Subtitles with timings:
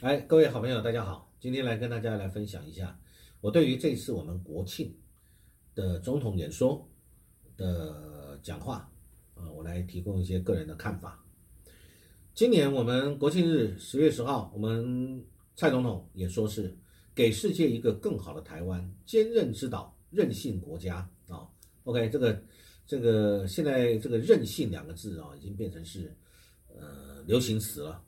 [0.00, 1.28] 哎，各位好朋友，大家好！
[1.40, 2.96] 今天来跟大家来分享一下
[3.40, 4.96] 我对于这次我们国庆
[5.74, 6.88] 的总统演说
[7.56, 8.88] 的讲话，
[9.34, 11.20] 啊，我来提供一些个人的看法。
[12.32, 15.26] 今年我们国庆日十月十号，我们
[15.56, 16.78] 蔡总统也说是
[17.12, 21.48] 给世界一个更好的台湾，坚韧之岛，任性国家啊。
[21.82, 22.40] OK，这个
[22.86, 26.16] 这个现在这个任性两个字啊，已经变成是
[26.68, 28.04] 呃流行词了。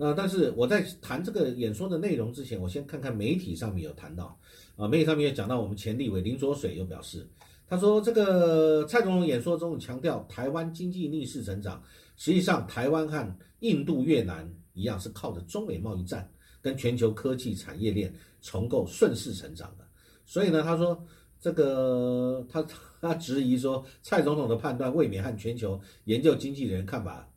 [0.00, 4.38] 那但是我在谈这个演说的内容之前，我先看看媒体上面有谈到，
[4.76, 7.28] 啊，媒体上面有讲到我们前立委林卓水有表示，
[7.66, 11.82] 他说这个蔡总统演说中强调台湾经济逆势成长，
[12.16, 16.30] 实际上台湾和印度、越南一样是靠着中美贸易战
[16.62, 19.84] 跟全球科技产业链重构顺势成长的，
[20.24, 21.04] 所以呢，他说
[21.40, 22.64] 这个他
[23.00, 27.28] 他质疑说蔡总统的判断未免和全球研究经济人看法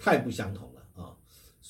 [0.00, 0.68] 太不相同。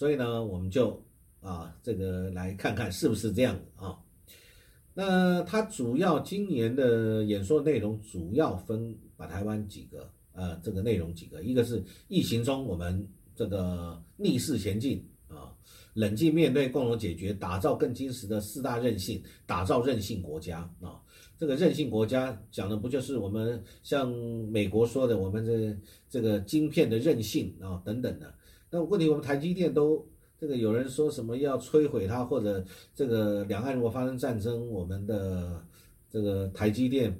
[0.03, 1.01] 所以呢，我们就
[1.41, 3.97] 啊，这个来看看是不是这样啊？
[4.95, 15.55] 那他主要今年的演说内容主要分把台湾几个呃这个内容几个，一个是疫情中我们这个逆势前进啊，
[15.95, 21.01] 冷静面对，共同解决，打造更坚实的四大韧性，打造韧性国家啊。
[21.39, 24.11] 这个韧性国家讲的不就是我们像
[24.51, 25.79] 美国说的我们这
[26.11, 28.35] 这个晶片的韧性啊等等的。
[28.75, 30.03] 那问题，我们台积电都
[30.39, 35.63] 这个有人说什么要摧毁它，或者这个两岸如果发生战争，我们的
[36.09, 37.15] 这个台积电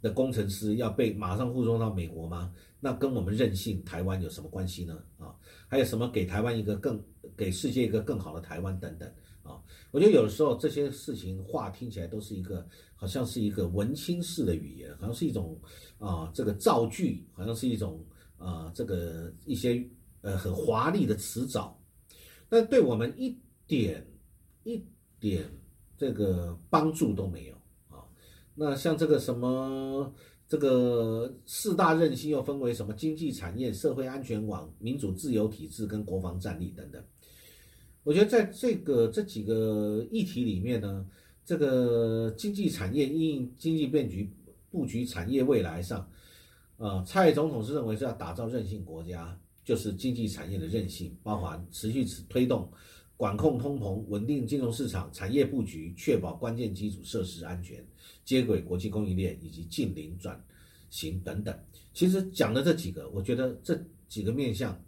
[0.00, 2.50] 的工程师要被马上护送到美国吗？
[2.80, 4.98] 那跟我们任性台湾有什么关系呢？
[5.18, 5.36] 啊，
[5.68, 6.98] 还有什么给台湾一个更
[7.36, 9.06] 给世界一个更好的台湾等等
[9.42, 9.60] 啊？
[9.90, 15.60] 我觉得有的时候这些事情话听起来都是一个好像是一个文青式的语言，好像是一种
[15.98, 18.02] 啊这个造句，好像是一种
[18.38, 19.86] 啊这个一些。
[20.24, 21.78] 呃，很华丽的辞藻，
[22.48, 24.06] 但对我们一点
[24.62, 24.82] 一
[25.20, 25.44] 点
[25.98, 27.54] 这个帮助都没有
[27.94, 28.02] 啊。
[28.54, 30.10] 那像这个什么，
[30.48, 32.94] 这个四大韧性又分为什么？
[32.94, 37.04] 经济产业、社会安全网、民主自由体制跟国防战力等等。
[38.02, 41.06] 我觉得在这个这几个议题里面呢，
[41.44, 44.34] 这个经济产业应经济变局
[44.70, 46.10] 布局产业未来上，
[46.78, 49.38] 啊，蔡总统是认为是要打造韧性国家。
[49.64, 52.70] 就是经济产业的韧性，包含持续推动
[53.16, 57.84] 管控通膨、稳定金融市场、产业布局、确保关键基础设施安全、
[58.24, 60.38] 接轨国际供应链以及近邻转
[60.90, 61.58] 型等等。
[61.92, 64.78] 其实讲的这几个，我觉得这几个面向，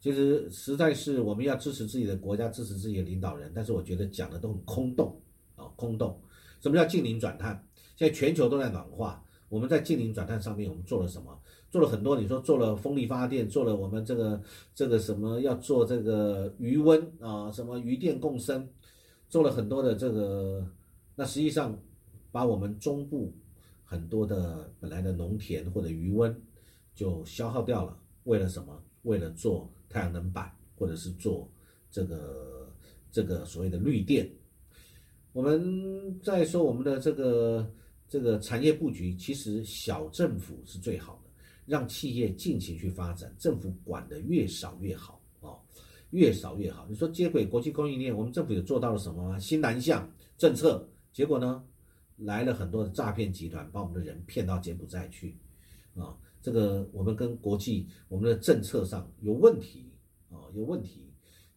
[0.00, 3.52] 其实实在是我们要支持自己的国家，支持自己的领导人。
[3.54, 5.20] 但是我觉得讲的都很空洞
[5.56, 6.18] 啊，空洞。
[6.60, 7.62] 什么叫近邻转碳？
[7.96, 11.38] 现在全球都在暖化，我们在近邻转碳上面，我们做了什么？
[11.70, 14.40] 做了很多，你说做了风力发电，做了我们这个
[14.74, 18.66] 这个什么要做这个余温啊，什么余电共生，
[19.28, 20.66] 做了很多的这个，
[21.14, 21.78] 那实际上
[22.32, 23.32] 把我们中部
[23.84, 26.34] 很多的本来的农田或者余温
[26.94, 27.98] 就消耗掉了。
[28.24, 28.82] 为了什么？
[29.02, 31.50] 为了做太阳能板，或者是做
[31.90, 32.70] 这个
[33.10, 34.30] 这个所谓的绿电。
[35.32, 37.70] 我们再说我们的这个
[38.08, 41.27] 这个产业布局，其实小政府是最好的。
[41.68, 45.60] 让企业尽情去发展，政府管的越少越好哦，
[46.10, 46.86] 越少越好。
[46.88, 49.38] 你说接轨国际供应链，我们政府有做到了什么吗？
[49.38, 51.62] 新南向政策，结果呢，
[52.16, 55.36] 来了很多的诈骗集团，把我们的人骗到柬埔寨去，
[55.94, 59.90] 啊，这个我们跟国际我们的政策上有问题
[60.30, 61.04] 啊，有问题。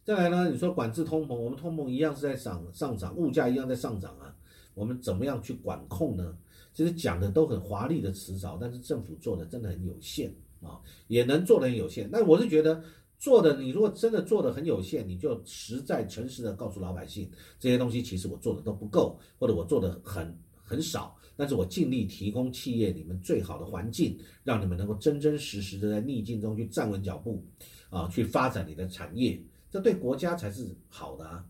[0.04, 4.36] 再来呢，你说管制通膨，我们通膨一样是在涨上涨，物价一样在上涨啊，
[4.74, 6.36] 我们怎么样去管控呢？
[6.72, 12.08] 其实讲的都很华丽的辞藻，但是政府做的真的很有限啊，也能做的很有限。
[12.10, 12.82] 那我是觉得
[13.18, 27.44] 做的，你如果真的做的很有限，你就实在诚实的告诉老百姓，这些东西其实我做的都不够，或者我做的很很少，但是我尽力提供企业你们最好的环境，让你们能够真真实实的在逆境中去站稳脚步，
[27.90, 31.44] 啊，去发展你的产业，这对国家才是好的啊。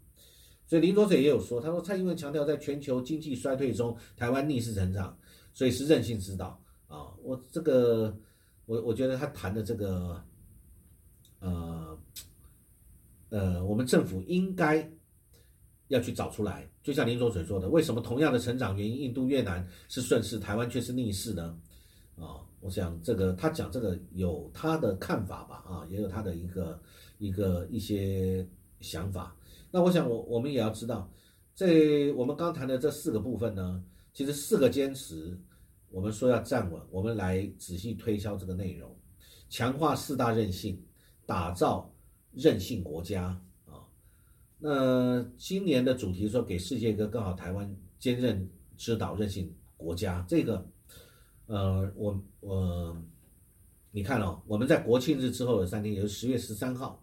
[0.73, 5.15] 所以林卓水也有说，他说蔡英文强调，在全球经济衰退中，台湾逆势成长，
[5.53, 6.59] 所以是韧性之道
[6.89, 7.13] 啊。
[7.23, 8.17] 我这个，
[8.65, 10.25] 我我觉得他谈的这个，
[11.41, 11.99] 呃，
[13.29, 14.91] 呃，我们政府应该
[15.89, 16.67] 要去找出来。
[16.83, 21.55] 就像林卓水说的，为什么同样的成长原因，印度、越南是顺势，台湾却是逆势呢？
[22.17, 26.81] 啊，我想这个他讲这个有他的看法吧，啊，也有他的一个
[27.19, 28.49] 一个一些
[28.81, 29.37] 想法。
[29.75, 31.11] 那我想，我我们也要知道，
[31.55, 33.83] 这我们刚谈的这四个部分呢，
[34.13, 35.41] 其实四个坚持，
[35.91, 38.95] 我们说要站稳，我们来仔细推销这个内容，
[39.49, 40.85] 强化四大韧性，
[41.25, 41.91] 打造
[42.33, 43.81] 韧性国家啊，
[44.59, 48.47] 那今年的主题说给世界一个更好台湾，坚韧
[48.77, 50.69] 指导韧性国家，这个，
[51.47, 52.97] 呃，我我，
[53.91, 57.02] 你看哦，我们在国庆日之后的三天，也就是十月十三号，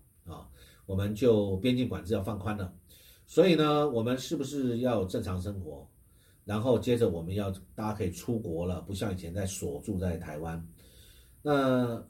[0.89, 2.73] 我们就边境管制要放宽了，
[3.27, 5.87] 所以呢，我们是不是要正常生活？
[6.45, 10.67] 然后接着我们要大家可以出国了，不像以前在锁住在台湾。
[11.43, 12.03] 那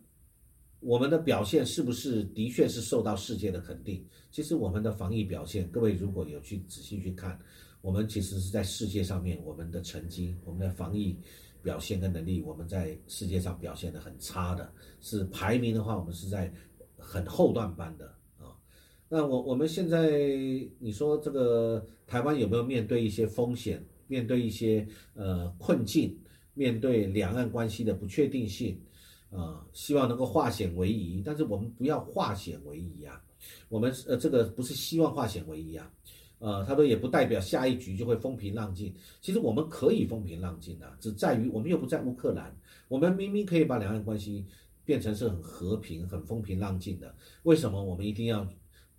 [0.79, 4.07] 我们的表现是不是的确是受到世界的肯定？
[4.31, 7.37] 其实我们的防疫表现，各位如果有去仔细去看，
[7.81, 11.19] 我们其实是在世界上面，我们的成绩、我们的防疫
[11.61, 14.71] 表现跟能力，我们在世界上表现的很差的，
[15.01, 16.49] 是排名的话，我们是在
[16.97, 18.09] 很后段班的。
[19.09, 20.11] 那我我们现在
[20.77, 23.83] 你说这个台湾有没有面对一些风险？
[24.11, 26.17] 面对一些呃困境，
[26.55, 28.75] 面对两岸关系的不确定性，
[29.29, 31.21] 啊，希望能够化险为夷。
[31.23, 33.21] 但是我们不要化险为夷啊，
[33.67, 35.91] 我们呃这个不是希望化险为夷啊，
[36.39, 38.91] 呃，他说也不代表下一局就会风平浪静。
[39.21, 42.51] 其实我们可以风平浪静的，只在于我们又不在乌克兰，
[42.87, 44.43] 我们明明可以把两岸关系
[44.83, 48.47] 变成是很和平、很风平浪静的，为什么我们一定要？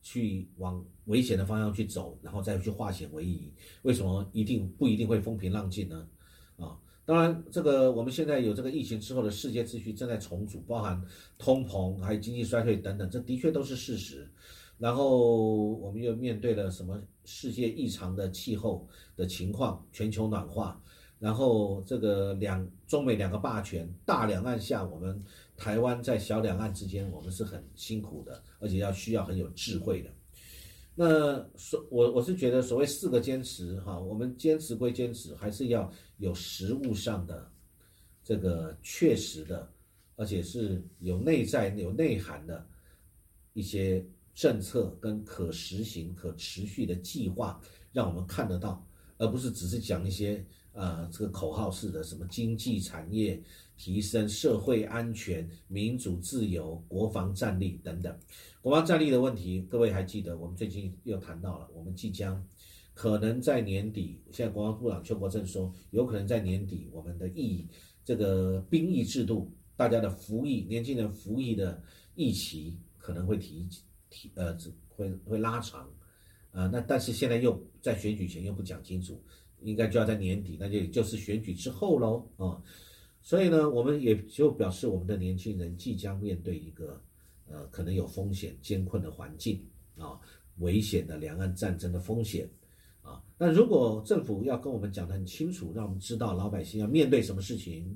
[0.03, 3.53] 去往危险的方向去走，然后再去化险为夷，
[3.83, 6.09] 为什么一定不一定会风平浪静呢？
[6.57, 11.03] 啊，当然，这个我们现在有这个疫情之后的世界秩序正在重组，包含
[11.39, 14.31] 通膨，还有经济衰退等等，这的确都是事实。
[14.79, 20.83] 然后我们又面对了什么世界异常的气候的情况，全球暖化，
[21.19, 25.23] 然后这个两中美两个霸权，大两岸下我们。
[25.61, 30.11] 台湾在小两岸之间，我们是很辛苦的，而且要需要很有智慧的。
[30.95, 37.53] 那所我我是觉得，所谓四个坚持哈，我们坚持归坚持，还是要有实物上的
[38.25, 39.71] 这个确实的，
[40.17, 42.67] 而且是有内在有内涵的
[43.53, 44.03] 一些
[44.35, 47.61] 政策跟可实行、可持续的计划，
[47.93, 48.83] 让我们看得到，
[49.19, 53.43] 而不是只是讲一些啊这个口号式的什么经济产业。
[53.83, 58.15] 提升社会安全、民主自由、国防战力等等。
[58.61, 60.37] 国防战力的问题，各位还记得？
[60.37, 62.47] 我们最近又谈到了，我们即将
[62.93, 67.67] 可能在年底，现在国防部长邱国正说，有可能在年底，我们的役
[68.05, 71.83] 这个兵役制度，大家的服役，年轻人服役的
[72.15, 73.67] 役期可能会提
[74.11, 74.55] 提呃，
[74.91, 75.91] 会会拉长
[76.53, 76.67] 啊。
[76.67, 79.19] 那但是现在又在选举前又不讲清楚，
[79.63, 82.63] 应该就要在年底，那就就是选举之后喽啊。
[83.23, 86.99] 所以呢，我们也就表示我们的年轻人即将面对一个，
[87.47, 89.63] 呃，可能有风险、艰困的环境
[89.99, 90.19] 啊，
[90.59, 92.49] 危险的两岸战争的风险
[93.03, 93.23] 啊。
[93.37, 97.95] 那如果政府要跟我们讲得很清楚，让我们知道老百姓要面对什么事情，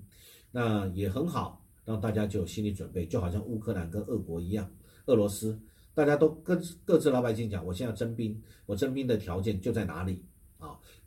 [0.51, 3.07] 那也很好，让大家就有心理准备。
[3.07, 4.71] 就好像乌克兰跟俄国一样，
[5.07, 5.59] 俄罗斯
[5.95, 10.23] 大家都各各自老百姓讲，我现在征兵，我征兵的条件就在哪里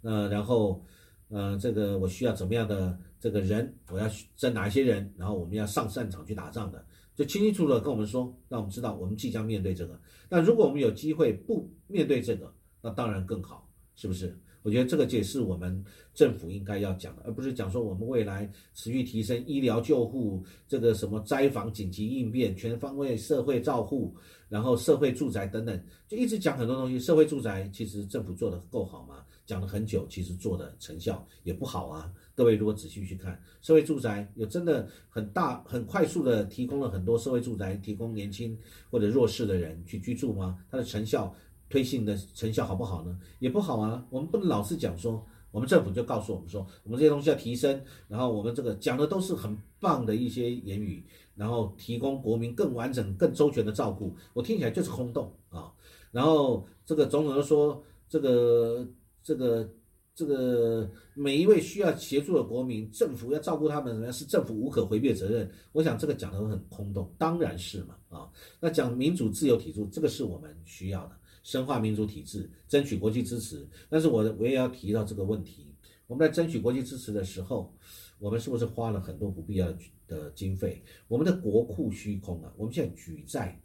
[0.01, 0.29] 呃？
[0.29, 0.83] 然后，
[1.29, 2.97] 呃，这个我需要怎么样的？
[3.19, 6.85] 这个人我要征哪些人，然后我们要上战场去打仗的，
[7.15, 9.99] 就清清楚楚的跟我们说，让我们知道我们即将面对这个。
[10.29, 14.37] 那如果我们有机会不面对这个，那当然更好，是不是？
[14.61, 15.83] 我觉得这个解释我们
[16.13, 24.15] 政府应该要讲的，而不是讲说我们未来持续提升医疗救护，这个什么灾防紧急应变、全方位社会照护，
[24.47, 26.99] 然后社会住宅等等，就一直讲很多东西。
[26.99, 29.25] 社会住宅其实政府做的够好吗？
[29.47, 32.11] 讲了很久，其实做的成效也不好啊。
[32.35, 38.55] 各位如果仔细去看，社会住宅有真的很大、很快速的提供了很多社会住宅，提供年轻
[38.91, 40.59] 或者弱势的人去居住吗？
[40.69, 41.33] 它的成效
[41.69, 43.17] 推进的成效好不好呢？
[43.39, 44.05] 也不好啊。
[44.09, 51.03] 我们不能老是讲说，我们政府就告诉我们说，我们这些东西要提升，然后我们这个讲的都是很棒的一些言语，
[51.35, 55.71] 然后提供国民更完整、更周全的照顾，我听起来就是空洞啊。
[56.11, 58.87] 然后这个总统又说，这个
[59.27, 59.69] 这个。
[60.17, 65.47] 这个每一位需要协助的国民，政府要照顾他们，是政府无可回避的责任。
[65.73, 68.27] 我想这个讲的很空洞，当然是嘛啊。
[68.59, 73.63] 那讲民主自由体制，这个是我们需要的，深化民主体制，争取国际支持。
[73.89, 75.71] 但是我我也要提到这个问题，
[76.07, 77.71] 我们在争取国际支持的时候，
[78.17, 79.71] 我们是不是花了很多不必要
[80.07, 80.83] 的经费？
[81.07, 83.61] 我们的国库虚空啊，我们现在举债，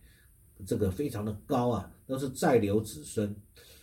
[0.67, 3.35] 这个非常的高啊，都是债留子孙。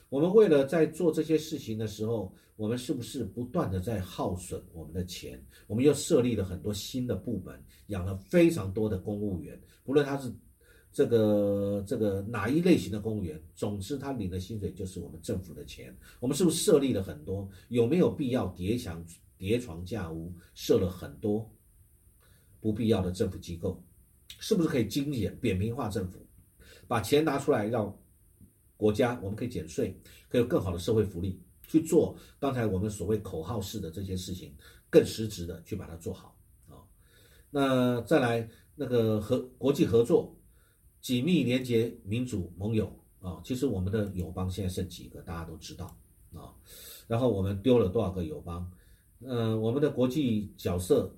[0.09, 5.39] 我们为了在做这些事情的时候，我们是不是不断的在耗损我们的钱？
[5.67, 10.33] 我们又设立了很多新的部门，养了非常多的公务员，不论他是
[10.91, 15.95] 这个这个哪一类型的公务员，总之他领的薪水就是我们政府的钱。
[16.19, 17.47] 我们是不是设立了很多？
[17.67, 19.05] 有没有必要叠墙
[19.37, 21.47] 叠床架屋，设了很多
[22.59, 23.79] 不必要的政府机构？
[24.39, 26.25] 是不是可以精简扁平化政府，
[26.87, 27.95] 把钱拿出来让？
[28.79, 29.93] 国家，我们可以减税，
[30.29, 32.15] 可以有更好的社会福利去做。
[32.39, 34.55] 刚才我们所谓口号式的这些事情，
[34.89, 36.33] 更实质的去把它做好
[36.69, 36.79] 啊。
[37.51, 40.33] 那再来那个和国际合作，
[41.01, 43.41] 紧密连接民主盟友啊。
[43.43, 45.85] 其实我们的友邦现在剩几个，大家都知道
[46.33, 46.55] 啊。
[47.05, 48.71] 然后我们丢了多少个友邦？
[49.19, 51.13] 嗯，我们的国际角色，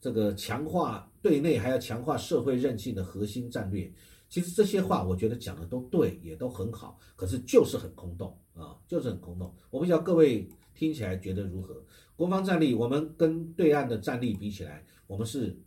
[0.00, 3.92] 这个强化对内还要强化社会韧性的核心战略。
[4.30, 9.52] 其实这些话我觉得讲的都对，也都很好，可是就是很空洞啊，就是很空洞。
[9.70, 11.84] 我不知道各位听起来觉得如何？
[12.16, 15.58] 国防战力，我们跟对岸的战力比起来，我们是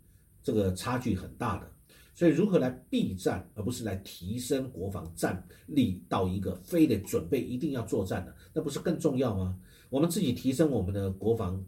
[0.41, 1.69] 这个差距很大的。
[2.15, 9.59] 所以如何来避战，而不是来提升国防战力到一个非得准备一定要作战的，那不是更重要吗？
[9.89, 11.61] 我们自己提升我们的国防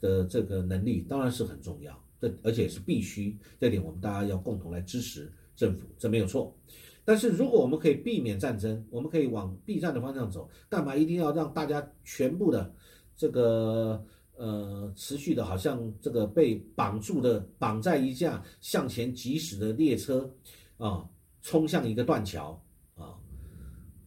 [0.00, 5.32] 的这个能力，当然是很重要，这而且是必须，这点我们大家要共同来支持。
[5.54, 6.54] 政府这没有错，
[7.04, 12.74] 但是如果我们可以避免战争，我们可以往避战的方向走，干嘛一定要让大家全部的
[13.16, 14.04] 这个
[14.36, 20.28] 呃持续的，好像这个被绑住的绑在一架向前疾驶的列车
[20.78, 21.08] 啊，
[21.42, 22.60] 冲向一个断桥
[22.96, 23.14] 啊？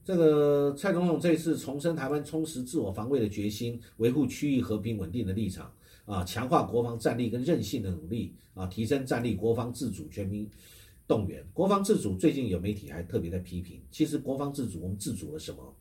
[0.03, 5.71] 这个蔡总统这次重申台湾充实自我防卫的决心，维护区域和平稳定的立场
[6.05, 10.49] 啊，强化国防战力跟韧性的努力啊，提升战力国防自主全民。
[11.07, 13.79] 动员国防自主，最近有媒体还特别在批评。
[13.91, 15.75] 其实国防自主，我们自主了什么？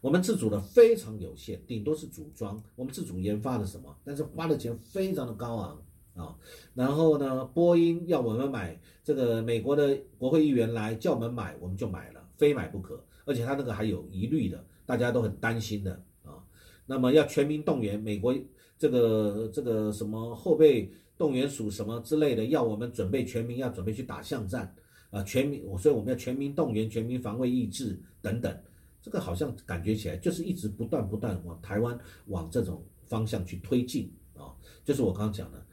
[0.00, 2.62] 我们自主的非常有限，顶多是组装。
[2.76, 3.96] 我们自主研发了什么？
[4.04, 5.82] 但是花的钱非常的高昂
[6.14, 6.38] 啊。
[6.74, 13.04] 然后呢，波音要我们买，这个美国的国会议员来叫我们买，我们就买了，非买不可。
[13.24, 16.38] 而且他那个还有疑虑的，大家都很担心的啊。
[16.86, 18.32] 那么要全民动员，美国
[18.78, 20.92] 这个这个什么后备。
[21.18, 24.72] 动员署什么之类的，要我们准备全民要准备去打巷战，
[25.10, 28.56] 啊，全民，所以我们要全民动员、全民防卫意志等等，
[29.02, 35.66] 这个好像感觉起来就是一直不断不断往台湾往这种方向去推进啊，就是我刚刚讲的，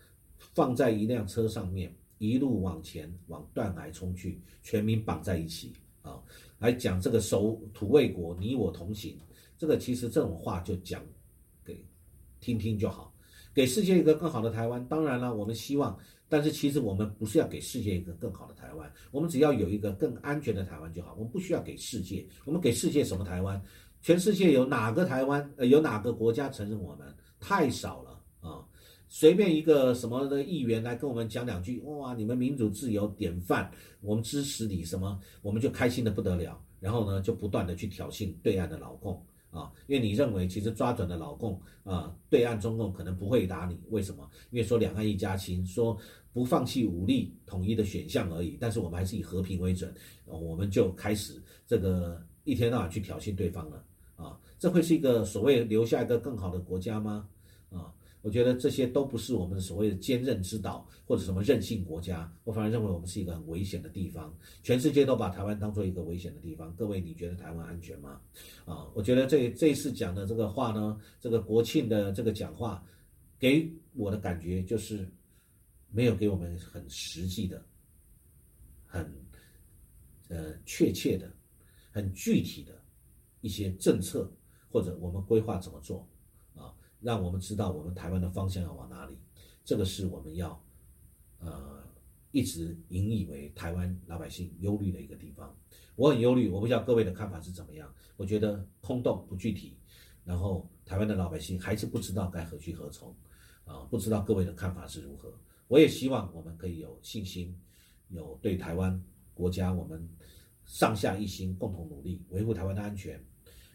[0.56, 6.20] 放在一辆车上面一路往前往断崖冲去，全民绑在一起啊，
[6.58, 9.16] 来讲这个守土卫国，你我同行，
[9.60, 11.06] 这个其实这种话就讲
[11.64, 11.86] 给
[12.40, 13.15] 听听就好。
[13.56, 15.98] 给世界一个更好的台湾，当然了，我们希望，
[16.28, 21.16] 但是其实我们不是要给世界一个更好的台湾，我们只要有一个更安全的台湾就好。
[21.18, 23.60] 我们不需要给世界，我们给世界什么台湾？
[24.02, 25.50] 全世界有哪个台湾？
[25.56, 27.08] 呃，有哪个国家承认我们？
[27.40, 28.66] 太少了啊！
[29.08, 33.72] 随便一个什么的议员来跟我们讲两句，哇，你们民主自由典范，
[34.02, 36.62] 我们支持你什么，我们就开心的不得了。
[36.82, 39.26] 然后呢，就不断的去挑衅对岸的老共。
[39.56, 44.30] 啊，因为你认为其实抓准了老共啊，对岸中共可能不会打你，为什么？
[44.52, 45.98] 因为说两岸一家亲，说
[46.34, 49.94] 不放弃武力统一的选项而已，但是我们还是以和平为准，
[50.26, 53.84] 我们就开始这个一天到晚去挑衅对方了
[54.18, 57.28] 啊，这会是一个所谓留下一个更好的国家吗？
[58.26, 62.34] 我觉得这些都不是我们所谓的坚韧之岛，或者什么任性国家。
[62.44, 64.36] 我反而认为我们是一个很危险的地方。
[64.64, 66.76] 全世界都把台湾当做一个危险的地方。
[66.76, 68.20] 各位，你觉得台湾安全吗？
[68.66, 72.84] 啊，我觉得这这一次讲的这个话呢，这个国庆的这个讲话，
[73.38, 75.08] 给我的感觉就是
[75.92, 77.64] 没有给我们很实际的、
[78.88, 79.08] 很
[80.30, 81.32] 呃确切的、
[81.92, 82.74] 很具体的
[83.42, 84.28] 一些政策，
[84.72, 86.10] 或者我们规划怎么做。
[87.02, 89.18] 让我们知道我们台湾的方向要往哪里，
[89.64, 90.60] 这个是我们要，
[91.40, 91.84] 呃，
[92.32, 95.56] 一直引以为台湾老百姓忧虑的一个地方。
[95.96, 97.94] 我很忧虑，我不知道各位的看法是怎么样。
[98.18, 99.78] 我觉得空洞不具体，
[100.24, 103.16] 然后台湾的老百姓还是不知道该何去何从，
[103.66, 105.34] 啊，不知道各位的看法是如何。
[105.68, 107.58] 我也希望我们可以有信心，
[108.10, 109.02] 有对台湾
[109.34, 110.08] 国家我们
[110.66, 113.24] 上下一心，共同努力维护台湾的安全。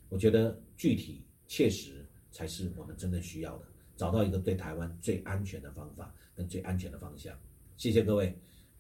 [0.09, 2.00] 我觉得具体切实。
[2.31, 3.65] 才是我们真正需要的，
[3.97, 7.37] 找到一个对台湾最安全的方法跟最安全的方向。
[7.77, 8.39] 谢谢各位，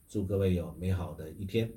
[0.08, 1.70] 祝各位有美好的一天。